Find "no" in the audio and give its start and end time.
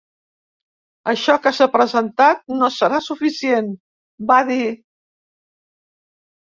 2.63-2.71